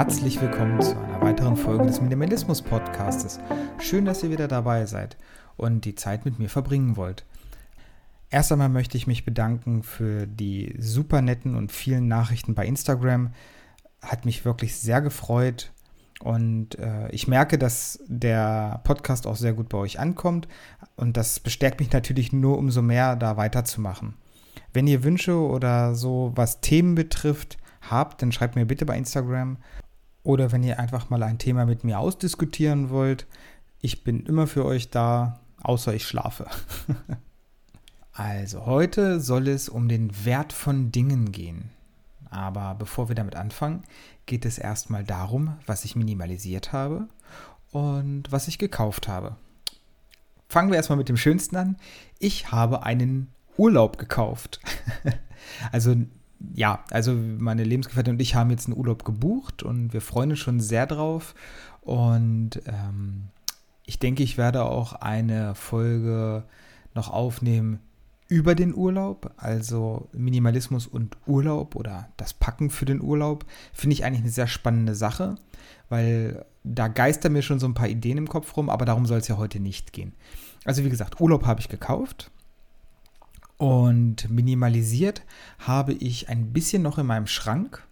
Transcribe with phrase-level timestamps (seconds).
[0.00, 3.38] Herzlich willkommen zu einer weiteren Folge des Minimalismus Podcastes.
[3.78, 5.18] Schön, dass ihr wieder dabei seid
[5.58, 7.26] und die Zeit mit mir verbringen wollt.
[8.30, 13.34] Erst einmal möchte ich mich bedanken für die super netten und vielen Nachrichten bei Instagram.
[14.00, 15.70] Hat mich wirklich sehr gefreut
[16.20, 20.48] und äh, ich merke, dass der Podcast auch sehr gut bei euch ankommt
[20.96, 24.14] und das bestärkt mich natürlich nur umso mehr, da weiterzumachen.
[24.72, 29.58] Wenn ihr Wünsche oder so, was Themen betrifft, habt, dann schreibt mir bitte bei Instagram.
[30.22, 33.26] Oder wenn ihr einfach mal ein Thema mit mir ausdiskutieren wollt,
[33.80, 36.46] ich bin immer für euch da, außer ich schlafe.
[38.12, 41.70] also, heute soll es um den Wert von Dingen gehen.
[42.28, 43.82] Aber bevor wir damit anfangen,
[44.26, 47.08] geht es erstmal darum, was ich minimalisiert habe
[47.72, 49.36] und was ich gekauft habe.
[50.48, 51.76] Fangen wir erstmal mit dem Schönsten an.
[52.18, 54.60] Ich habe einen Urlaub gekauft.
[55.72, 55.94] also
[56.54, 60.38] ja, also meine Lebensgefährtin und ich haben jetzt einen Urlaub gebucht und wir freuen uns
[60.38, 61.34] schon sehr drauf.
[61.82, 63.28] Und ähm,
[63.84, 66.44] ich denke, ich werde auch eine Folge
[66.94, 67.80] noch aufnehmen
[68.28, 74.04] über den Urlaub, also Minimalismus und Urlaub oder das Packen für den Urlaub, finde ich
[74.04, 75.34] eigentlich eine sehr spannende Sache,
[75.88, 79.18] weil da geistern mir schon so ein paar Ideen im Kopf rum, aber darum soll
[79.18, 80.12] es ja heute nicht gehen.
[80.64, 82.30] Also wie gesagt, Urlaub habe ich gekauft
[83.60, 85.20] und minimalisiert
[85.58, 87.86] habe ich ein bisschen noch in meinem Schrank.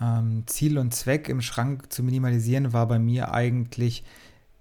[0.00, 4.02] Ähm, Ziel und Zweck im Schrank zu minimalisieren war bei mir eigentlich,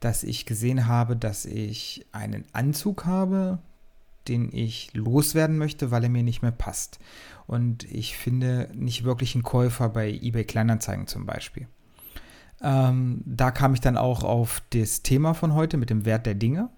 [0.01, 3.59] dass ich gesehen habe, dass ich einen Anzug habe,
[4.27, 6.99] den ich loswerden möchte, weil er mir nicht mehr passt.
[7.47, 11.69] Und ich finde nicht wirklich einen Käufer bei eBay Kleinanzeigen zum Beispiel.
[12.61, 16.35] Ähm, da kam ich dann auch auf das Thema von heute mit dem Wert der
[16.35, 16.69] Dinge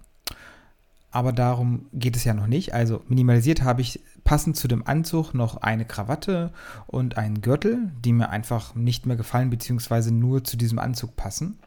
[1.11, 2.73] aber darum geht es ja noch nicht.
[2.73, 6.51] Also minimalisiert habe ich passend zu dem Anzug noch eine Krawatte
[6.85, 11.59] und einen Gürtel, die mir einfach nicht mehr gefallen, beziehungsweise nur zu diesem Anzug passen.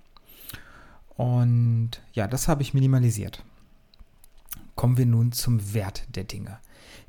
[1.17, 3.45] Und ja, das habe ich minimalisiert.
[4.75, 6.59] Kommen wir nun zum Wert der Dinge.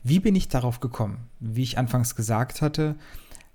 [0.04, 1.30] Wie bin ich darauf gekommen?
[1.40, 2.96] Wie ich anfangs gesagt hatte,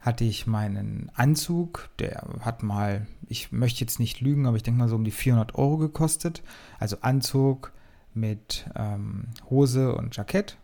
[0.00, 4.78] hatte ich meinen Anzug, der hat mal, ich möchte jetzt nicht lügen, aber ich denke
[4.78, 6.42] mal so um die 400 Euro gekostet.
[6.78, 7.72] Also Anzug,
[8.16, 10.56] mit ähm, Hose und Jackett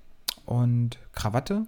[0.44, 1.66] und Krawatte.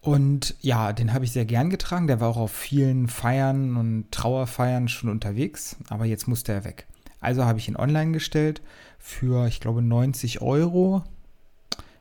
[0.00, 2.06] Und ja, den habe ich sehr gern getragen.
[2.06, 6.86] Der war auch auf vielen Feiern und Trauerfeiern schon unterwegs, aber jetzt musste er weg.
[7.20, 8.62] Also habe ich ihn online gestellt
[8.98, 11.02] für, ich glaube, 90 Euro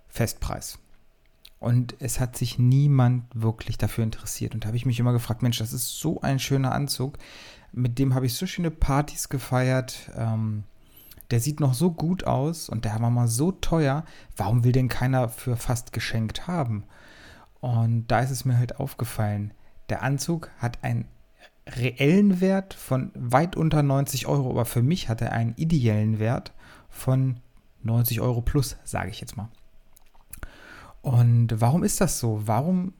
[0.07, 0.79] Festpreis.
[1.59, 4.53] Und es hat sich niemand wirklich dafür interessiert.
[4.53, 7.17] Und da habe ich mich immer gefragt, Mensch, das ist so ein schöner Anzug.
[7.71, 10.11] Mit dem habe ich so schöne Partys gefeiert.
[10.15, 10.63] Ähm,
[11.31, 14.03] der sieht noch so gut aus und der war mal so teuer,
[14.35, 16.83] warum will denn keiner für fast geschenkt haben?
[17.59, 19.53] Und da ist es mir halt aufgefallen,
[19.89, 21.05] der Anzug hat einen
[21.67, 26.53] reellen Wert von weit unter 90 Euro, aber für mich hat er einen ideellen Wert
[26.89, 27.39] von
[27.83, 29.49] 90 Euro plus, sage ich jetzt mal.
[31.01, 32.41] Und warum ist das so?
[32.45, 32.93] Warum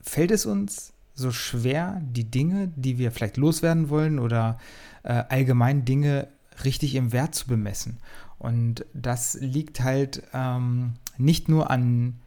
[0.00, 4.58] fällt es uns so schwer, die Dinge, die wir vielleicht loswerden wollen oder
[5.02, 6.28] äh, allgemein Dinge
[6.64, 7.98] richtig im Wert zu bemessen.
[8.38, 12.20] Und das liegt halt ähm, nicht nur an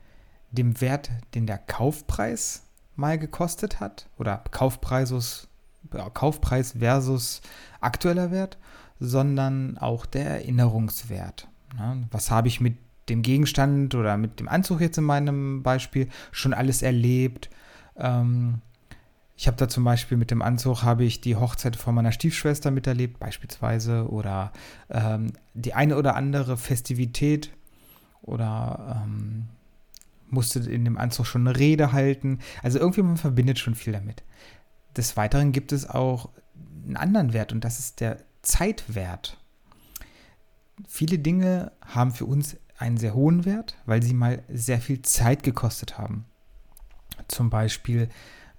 [0.52, 2.64] dem Wert, den der Kaufpreis
[2.96, 5.48] mal gekostet hat oder Kaufpreisus,
[6.14, 7.42] Kaufpreis versus
[7.82, 8.58] aktueller Wert,
[9.00, 11.48] sondern auch der Erinnerungswert.
[11.78, 12.08] Ne?
[12.12, 12.78] Was habe ich mit
[13.10, 17.50] dem Gegenstand oder mit dem Anzug jetzt in meinem Beispiel schon alles erlebt?
[17.98, 18.62] Ähm,
[19.38, 22.72] ich habe da zum Beispiel mit dem Anzug habe ich die Hochzeit von meiner Stiefschwester
[22.72, 24.54] miterlebt, beispielsweise, oder
[24.90, 27.52] ähm, die eine oder andere Festivität
[28.22, 29.48] oder ähm,
[30.30, 32.40] musste in dem Anzug schon eine Rede halten.
[32.64, 34.24] Also irgendwie man verbindet schon viel damit.
[34.96, 36.30] Des Weiteren gibt es auch
[36.86, 39.38] einen anderen Wert und das ist der Zeitwert.
[40.88, 45.44] Viele Dinge haben für uns einen sehr hohen Wert, weil sie mal sehr viel Zeit
[45.44, 46.26] gekostet haben.
[47.28, 48.10] Zum Beispiel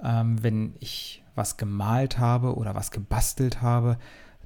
[0.03, 3.99] ähm, wenn ich was gemalt habe oder was gebastelt habe,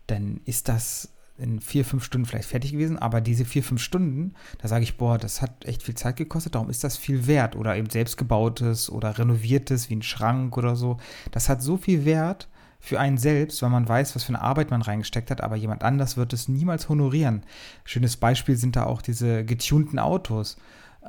[0.07, 4.35] dann ist das in vier, fünf Stunden vielleicht fertig gewesen, aber diese vier, fünf Stunden,
[4.59, 7.57] da sage ich, boah, das hat echt viel Zeit gekostet, darum ist das viel wert.
[7.57, 10.99] Oder eben selbstgebautes oder renoviertes, wie ein Schrank oder so.
[11.31, 12.49] Das hat so viel Wert
[12.79, 15.83] für einen selbst, weil man weiß, was für eine Arbeit man reingesteckt hat, aber jemand
[15.83, 17.43] anders wird es niemals honorieren.
[17.85, 20.57] Schönes Beispiel sind da auch diese getunten Autos.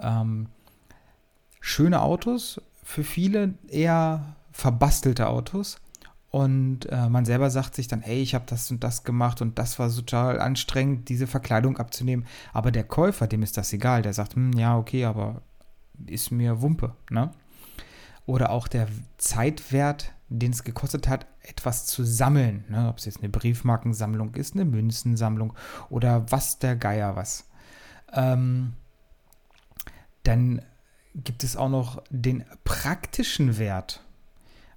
[0.02, 0.48] Ähm,
[1.60, 2.62] schöne Autos,
[2.92, 5.78] für viele eher verbastelte Autos.
[6.30, 9.60] Und äh, man selber sagt sich dann, hey, ich habe das und das gemacht und
[9.60, 12.26] das war total anstrengend, diese Verkleidung abzunehmen.
[12.54, 14.02] Aber der Käufer, dem ist das egal.
[14.02, 15.42] Der sagt, hm, ja, okay, aber
[16.06, 16.96] ist mir Wumpe.
[17.10, 17.32] Ne?
[18.26, 22.66] oder auch der Zeitwert, den es gekostet hat, etwas zu sammeln.
[22.70, 22.88] Ne?
[22.88, 25.54] Ob es jetzt eine Briefmarkensammlung ist, eine Münzensammlung
[25.90, 27.50] oder was der Geier was.
[28.14, 28.74] Ähm,
[30.24, 30.62] dann
[31.16, 34.04] gibt es auch noch den praktischen Wert.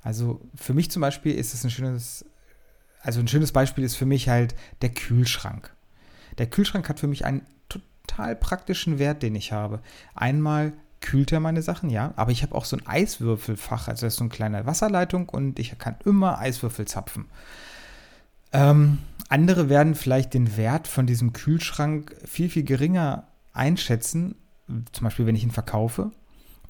[0.03, 2.25] Also für mich zum Beispiel ist es ein schönes,
[3.01, 5.75] also ein schönes Beispiel ist für mich halt der Kühlschrank.
[6.39, 9.81] Der Kühlschrank hat für mich einen total praktischen Wert, den ich habe.
[10.15, 14.15] Einmal kühlt er meine Sachen, ja, aber ich habe auch so ein Eiswürfelfach, also das
[14.15, 17.27] ist so eine kleine Wasserleitung und ich kann immer Eiswürfel zapfen.
[18.53, 18.99] Ähm,
[19.29, 24.35] andere werden vielleicht den Wert von diesem Kühlschrank viel, viel geringer einschätzen,
[24.93, 26.11] zum Beispiel wenn ich ihn verkaufe,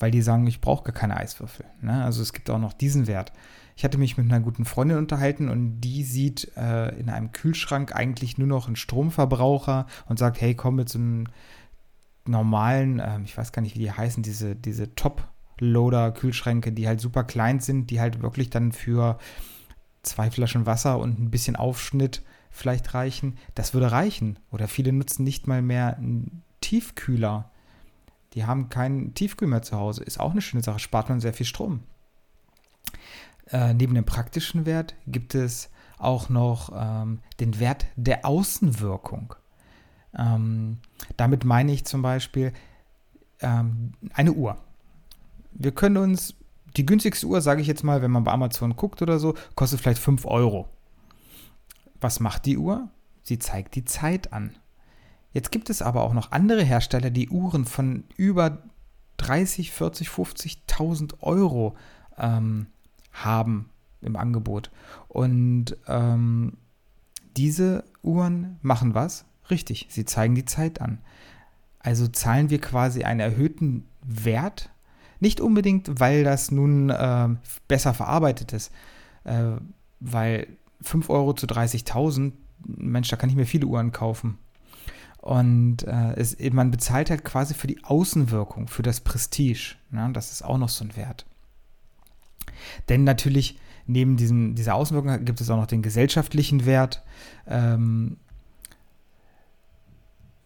[0.04, 1.64] weil die sagen, ich brauche gar keine Eiswürfel.
[1.80, 2.04] Ne?
[2.04, 3.32] Also es gibt auch noch diesen Wert.
[3.74, 7.96] Ich hatte mich mit einer guten Freundin unterhalten und die sieht äh, in einem Kühlschrank
[7.96, 11.28] eigentlich nur noch einen Stromverbraucher und sagt, hey, komm mit so einem
[12.26, 17.24] normalen, äh, ich weiß gar nicht, wie die heißen, diese, diese Top-Loader-Kühlschränke, die halt super
[17.24, 19.16] klein sind, die halt wirklich dann für
[20.02, 22.20] zwei Flaschen Wasser und ein bisschen Aufschnitt
[22.50, 23.38] vielleicht reichen.
[23.54, 24.38] Das würde reichen.
[24.50, 27.50] Oder viele nutzen nicht mal mehr einen Tiefkühler.
[28.34, 30.02] Die haben keinen Tiefkühl mehr zu Hause.
[30.02, 31.80] Ist auch eine schöne Sache, spart man sehr viel Strom.
[33.50, 39.34] Äh, neben dem praktischen Wert gibt es auch noch ähm, den Wert der Außenwirkung.
[40.16, 40.78] Ähm,
[41.16, 42.52] damit meine ich zum Beispiel
[43.40, 44.56] ähm, eine Uhr.
[45.52, 46.34] Wir können uns,
[46.76, 49.80] die günstigste Uhr, sage ich jetzt mal, wenn man bei Amazon guckt oder so, kostet
[49.80, 50.68] vielleicht 5 Euro.
[52.00, 52.88] Was macht die Uhr?
[53.22, 54.56] Sie zeigt die Zeit an.
[55.34, 58.62] Jetzt gibt es aber auch noch andere Hersteller, die Uhren von über
[59.18, 61.76] 30, 40, 50.000 Euro
[62.16, 62.68] ähm,
[63.12, 63.68] haben
[64.00, 64.70] im Angebot.
[65.08, 66.54] Und ähm,
[67.36, 69.24] diese Uhren machen was?
[69.50, 70.98] Richtig, sie zeigen die Zeit an.
[71.80, 74.70] Also zahlen wir quasi einen erhöhten Wert.
[75.18, 77.28] Nicht unbedingt, weil das nun äh,
[77.66, 78.72] besser verarbeitet ist,
[79.24, 79.56] äh,
[79.98, 80.46] weil
[80.82, 82.32] 5 Euro zu 30.000,
[82.66, 84.38] Mensch, da kann ich mir viele Uhren kaufen.
[85.24, 89.76] Und äh, es, man bezahlt halt quasi für die Außenwirkung, für das Prestige.
[89.90, 90.10] Ne?
[90.12, 91.24] Das ist auch noch so ein Wert.
[92.90, 97.02] Denn natürlich, neben diesem, dieser Außenwirkung gibt es auch noch den gesellschaftlichen Wert.
[97.46, 98.18] Ähm,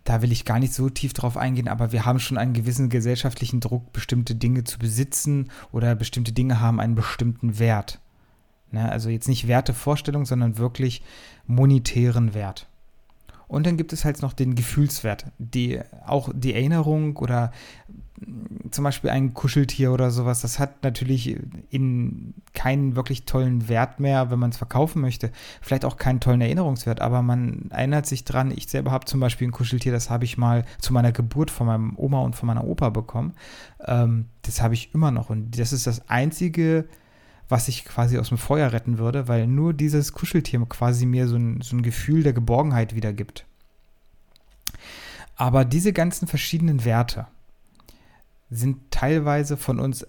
[0.05, 2.89] da will ich gar nicht so tief drauf eingehen, aber wir haben schon einen gewissen
[2.89, 7.99] gesellschaftlichen Druck, bestimmte Dinge zu besitzen oder bestimmte Dinge haben einen bestimmten Wert.
[8.71, 8.89] Ne?
[8.89, 11.03] Also jetzt nicht Wertevorstellung, sondern wirklich
[11.49, 12.69] monetären Wert.
[13.49, 17.51] Und dann gibt es halt noch den Gefühlswert, die, auch die Erinnerung oder
[18.71, 21.37] zum Beispiel ein Kuscheltier oder sowas, das hat natürlich
[21.71, 25.31] in keinen wirklich tollen Wert mehr, wenn man es verkaufen möchte.
[25.61, 28.51] Vielleicht auch keinen tollen Erinnerungswert, aber man erinnert sich dran.
[28.51, 31.67] Ich selber habe zum Beispiel ein Kuscheltier, das habe ich mal zu meiner Geburt von
[31.67, 33.35] meinem Oma und von meiner Opa bekommen.
[33.87, 36.89] Ähm, das habe ich immer noch und das ist das einzige,
[37.49, 41.37] was ich quasi aus dem Feuer retten würde, weil nur dieses Kuscheltier quasi mir so
[41.37, 43.47] ein, so ein Gefühl der Geborgenheit wiedergibt.
[45.37, 47.27] Aber diese ganzen verschiedenen Werte,
[48.51, 50.07] sind teilweise von uns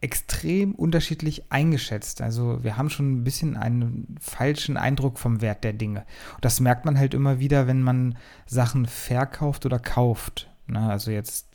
[0.00, 2.20] extrem unterschiedlich eingeschätzt.
[2.20, 6.04] Also wir haben schon ein bisschen einen falschen Eindruck vom Wert der Dinge.
[6.34, 8.16] Und das merkt man halt immer wieder, wenn man
[8.46, 10.50] Sachen verkauft oder kauft.
[10.66, 11.45] Na, also jetzt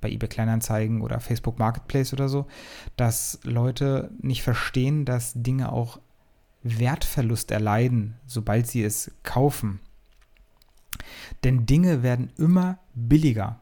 [0.00, 2.46] bei eBay Kleinanzeigen oder Facebook Marketplace oder so,
[2.96, 6.00] dass Leute nicht verstehen, dass Dinge auch
[6.62, 9.80] Wertverlust erleiden, sobald sie es kaufen.
[11.44, 13.60] Denn Dinge werden immer billiger.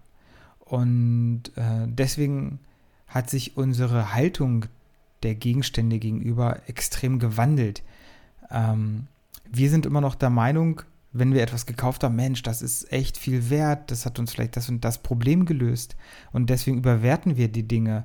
[0.58, 2.60] Und äh, deswegen
[3.06, 4.66] hat sich unsere Haltung
[5.22, 7.82] der Gegenstände gegenüber extrem gewandelt.
[8.50, 9.06] Ähm,
[9.50, 10.82] wir sind immer noch der Meinung,
[11.18, 14.56] wenn wir etwas gekauft haben, Mensch, das ist echt viel wert, das hat uns vielleicht
[14.56, 15.96] das und das Problem gelöst.
[16.32, 18.04] Und deswegen überwerten wir die Dinge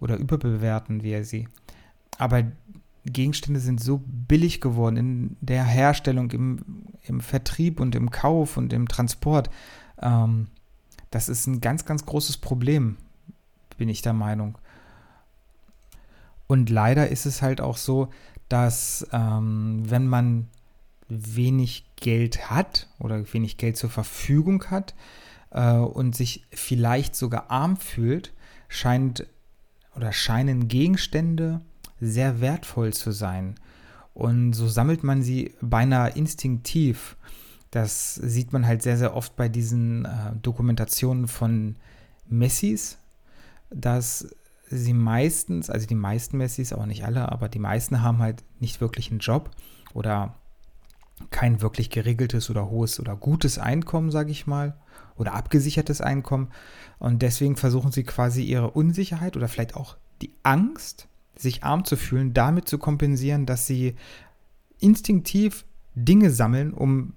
[0.00, 1.48] oder überbewerten wir sie.
[2.18, 2.44] Aber
[3.04, 6.60] Gegenstände sind so billig geworden in der Herstellung, im,
[7.02, 9.50] im Vertrieb und im Kauf und im Transport.
[10.00, 10.48] Ähm,
[11.10, 12.96] das ist ein ganz, ganz großes Problem,
[13.76, 14.58] bin ich der Meinung.
[16.46, 18.08] Und leider ist es halt auch so,
[18.48, 20.48] dass ähm, wenn man
[21.12, 24.94] wenig Geld hat oder wenig Geld zur Verfügung hat
[25.50, 28.32] äh, und sich vielleicht sogar arm fühlt,
[28.68, 29.26] scheint
[29.94, 31.60] oder scheinen Gegenstände
[32.00, 33.54] sehr wertvoll zu sein.
[34.14, 37.16] Und so sammelt man sie beinahe instinktiv.
[37.70, 41.76] Das sieht man halt sehr, sehr oft bei diesen äh, Dokumentationen von
[42.28, 42.98] Messis,
[43.70, 44.34] dass
[44.68, 48.80] sie meistens, also die meisten Messis, auch nicht alle, aber die meisten haben halt nicht
[48.80, 49.50] wirklich einen Job
[49.94, 50.34] oder
[51.30, 54.76] kein wirklich geregeltes oder hohes oder gutes Einkommen, sage ich mal,
[55.16, 56.48] oder abgesichertes Einkommen.
[56.98, 61.96] Und deswegen versuchen sie quasi ihre Unsicherheit oder vielleicht auch die Angst, sich arm zu
[61.96, 63.96] fühlen, damit zu kompensieren, dass sie
[64.78, 65.64] instinktiv
[65.94, 67.14] Dinge sammeln, um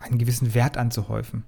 [0.00, 1.44] einen gewissen Wert anzuhäufen.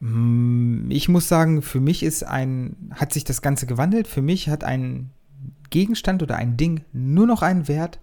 [0.00, 4.06] Mm, ich muss sagen, für mich ist ein, hat sich das Ganze gewandelt.
[4.08, 5.10] Für mich hat ein
[5.70, 8.00] Gegenstand oder ein Ding nur noch einen Wert,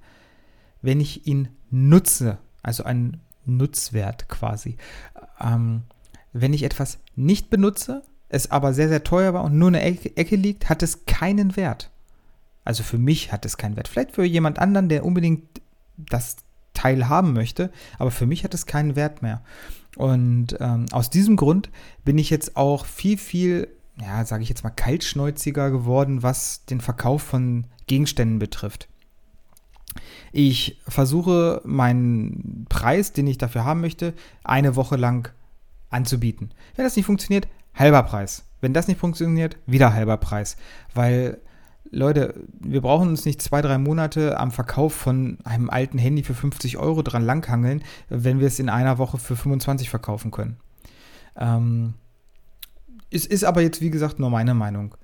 [0.87, 2.37] wenn ich ihn nutze.
[2.63, 4.77] Also einen Nutzwert quasi.
[5.41, 5.81] Ähm,
[6.31, 10.35] wenn ich etwas nicht benutze, es aber sehr, sehr teuer war und nur eine Ecke
[10.37, 11.91] liegt, hat es keinen Wert.
[12.63, 13.89] Also für mich hat es keinen Wert.
[13.89, 15.43] Vielleicht für jemand anderen, der unbedingt
[15.97, 16.37] das
[16.73, 19.41] Teil haben möchte, aber für mich hat es keinen Wert mehr.
[19.97, 21.69] Und ähm, aus diesem Grund
[22.05, 23.67] bin ich jetzt auch viel, viel,
[23.99, 28.87] ja, sage ich jetzt mal, kaltschnäuziger geworden, was den Verkauf von Gegenständen betrifft.
[30.31, 34.13] Ich versuche meinen Preis, den ich dafür haben möchte,
[34.43, 35.31] eine Woche lang
[35.89, 36.51] anzubieten.
[36.75, 38.43] Wenn das nicht funktioniert, halber Preis.
[38.61, 40.57] Wenn das nicht funktioniert, wieder halber Preis.
[40.93, 41.39] Weil,
[41.89, 46.33] Leute, wir brauchen uns nicht zwei, drei Monate am Verkauf von einem alten Handy für
[46.33, 50.57] 50 Euro dran langhangeln, wenn wir es in einer Woche für 25 verkaufen können.
[51.35, 51.93] Ähm,
[53.09, 54.95] es ist aber jetzt, wie gesagt, nur meine Meinung.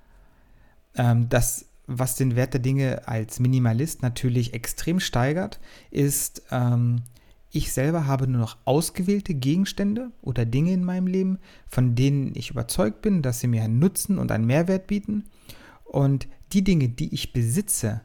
[0.95, 5.59] Ähm, das, was den Wert der Dinge als Minimalist natürlich extrem steigert,
[5.91, 7.03] ist ähm,
[7.55, 11.37] ich selber habe nur noch ausgewählte Gegenstände oder Dinge in meinem Leben,
[11.67, 15.25] von denen ich überzeugt bin, dass sie mir einen Nutzen und einen Mehrwert bieten.
[15.83, 18.01] Und die Dinge, die ich besitze,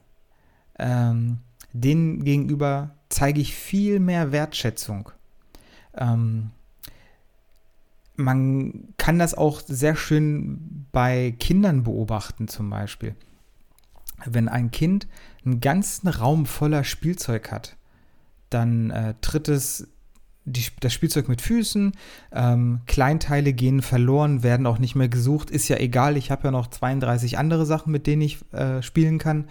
[0.78, 1.38] ähm,
[1.72, 5.12] denen gegenüber zeige ich viel mehr Wertschätzung.
[5.96, 6.50] Ähm,
[8.16, 13.14] man kann das auch sehr schön bei Kindern beobachten, zum Beispiel.
[14.24, 15.06] Wenn ein Kind
[15.44, 17.76] einen ganzen Raum voller Spielzeug hat,
[18.50, 19.88] dann äh, tritt es
[20.44, 21.92] die, das Spielzeug mit Füßen,
[22.32, 26.50] ähm, Kleinteile gehen verloren, werden auch nicht mehr gesucht, ist ja egal, ich habe ja
[26.50, 29.48] noch 32 andere Sachen, mit denen ich äh, spielen kann.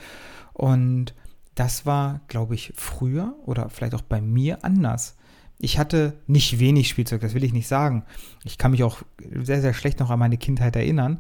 [0.54, 1.14] Und
[1.56, 5.16] das war, glaube ich, früher oder vielleicht auch bei mir anders.
[5.60, 8.04] Ich hatte nicht wenig Spielzeug, das will ich nicht sagen.
[8.44, 9.02] Ich kann mich auch
[9.42, 11.20] sehr, sehr schlecht noch an meine Kindheit erinnern.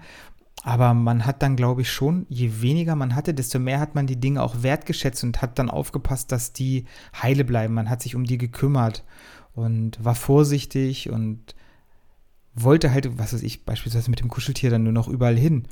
[0.68, 4.06] Aber man hat dann, glaube ich, schon, je weniger man hatte, desto mehr hat man
[4.06, 6.84] die Dinge auch wertgeschätzt und hat dann aufgepasst, dass die
[7.24, 7.74] heile bleiben.
[7.74, 9.06] Man hat sich um die gekümmert
[9.54, 11.56] und war vorsichtig und
[12.54, 15.70] wollte halt, was weiß ich, beispielsweise mit dem Kuscheltier dann nur noch überall hin.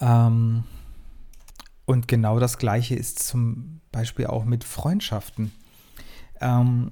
[0.00, 0.64] Ähm,
[1.84, 5.52] und genau das Gleiche ist zum Beispiel auch mit Freundschaften.
[6.40, 6.90] Ähm,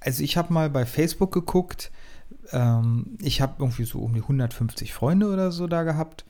[0.00, 1.92] also ich habe mal bei Facebook geguckt,
[2.50, 6.24] ähm, ich habe irgendwie so um die 150 Freunde oder so da gehabt.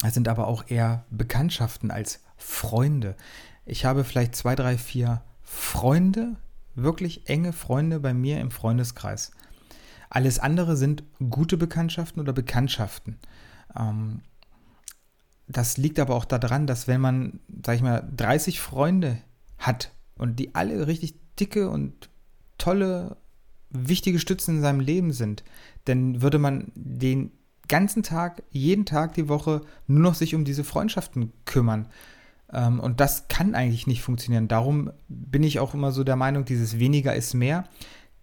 [0.00, 3.16] Das sind aber auch eher Bekanntschaften als Freunde.
[3.66, 6.36] Ich habe vielleicht zwei, drei, vier Freunde,
[6.74, 9.32] wirklich enge Freunde bei mir im Freundeskreis.
[10.08, 13.18] Alles andere sind gute Bekanntschaften oder Bekanntschaften.
[13.76, 14.22] Ähm,
[15.46, 19.18] das liegt aber auch daran, dass wenn man, sag ich mal, 30 Freunde
[19.58, 22.08] hat und die alle richtig dicke und
[22.58, 23.16] tolle
[23.70, 25.44] wichtige Stützen in seinem Leben sind,
[25.84, 27.32] dann würde man den
[27.68, 31.86] ganzen Tag, jeden Tag die Woche nur noch sich um diese Freundschaften kümmern.
[32.52, 34.48] Ähm, und das kann eigentlich nicht funktionieren.
[34.48, 37.64] Darum bin ich auch immer so der Meinung, dieses weniger ist mehr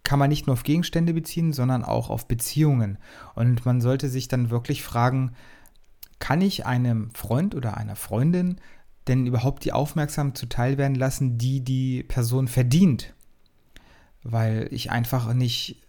[0.08, 2.96] kann man nicht nur auf Gegenstände beziehen, sondern auch auf Beziehungen.
[3.34, 5.32] Und man sollte sich dann wirklich fragen,
[6.18, 8.58] kann ich einem Freund oder einer Freundin
[9.06, 13.14] denn überhaupt die Aufmerksamkeit zuteil werden lassen, die die Person verdient?
[14.30, 15.82] Weil ich einfach nicht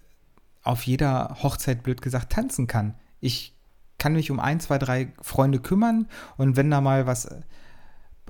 [0.64, 2.96] auf jeder Hochzeit, blöd gesagt, tanzen kann.
[3.20, 3.56] Ich
[3.98, 7.30] kann mich um ein, zwei, drei Freunde kümmern und wenn da mal was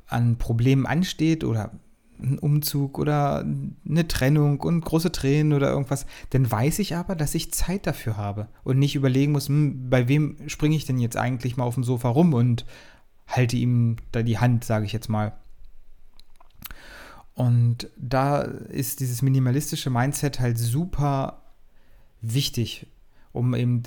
[0.07, 1.71] an Problemen ansteht oder
[2.21, 3.45] ein Umzug oder
[3.87, 8.17] eine Trennung und große Tränen oder irgendwas, dann weiß ich aber, dass ich Zeit dafür
[8.17, 11.75] habe und nicht überlegen muss, hm, bei wem springe ich denn jetzt eigentlich mal auf
[11.75, 12.65] dem Sofa rum und
[13.27, 15.33] halte ihm da die Hand, sage ich jetzt mal.
[17.39, 21.41] Und da ist dieses minimalistische Mindset halt super
[22.19, 22.85] wichtig,
[23.31, 23.83] um eben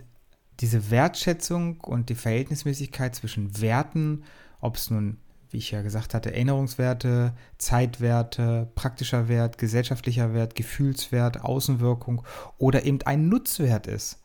[0.61, 4.25] diese Wertschätzung und die Verhältnismäßigkeit zwischen Werten,
[4.62, 5.18] ob es nun,
[5.50, 12.23] wie ich ja gesagt hatte, Erinnerungswerte, Zeitwerte, praktischer Wert, gesellschaftlicher Wert, Gefühlswert, Außenwirkung
[12.56, 14.23] oder eben ein Nutzwert ist.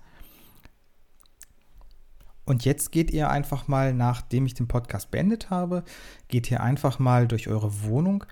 [2.45, 5.83] Und jetzt geht ihr einfach mal, nachdem ich den Podcast beendet habe,
[6.29, 8.23] geht ihr einfach mal durch eure Wohnung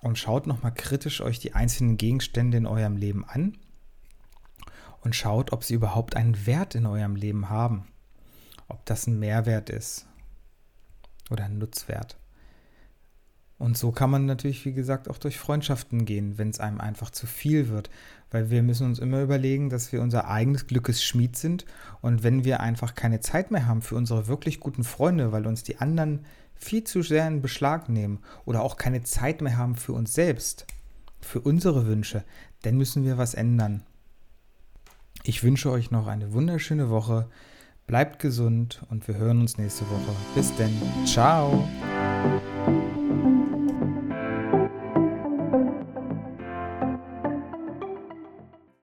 [0.00, 3.56] und schaut nochmal kritisch euch die einzelnen Gegenstände in eurem Leben an
[5.02, 7.86] und schaut, ob sie überhaupt einen Wert in eurem Leben haben.
[8.68, 10.06] Ob das ein Mehrwert ist
[11.30, 12.16] oder ein Nutzwert.
[13.58, 17.10] Und so kann man natürlich, wie gesagt, auch durch Freundschaften gehen, wenn es einem einfach
[17.10, 17.90] zu viel wird.
[18.30, 21.66] Weil wir müssen uns immer überlegen, dass wir unser eigenes Glückes Schmied sind.
[22.00, 25.62] Und wenn wir einfach keine Zeit mehr haben für unsere wirklich guten Freunde, weil uns
[25.62, 26.24] die anderen
[26.60, 30.66] viel zu sehr in Beschlag nehmen oder auch keine Zeit mehr haben für uns selbst,
[31.20, 32.24] für unsere Wünsche,
[32.62, 33.82] dann müssen wir was ändern.
[35.22, 37.28] Ich wünsche euch noch eine wunderschöne Woche.
[37.86, 40.14] Bleibt gesund und wir hören uns nächste Woche.
[40.34, 40.70] Bis denn.
[41.04, 41.68] Ciao.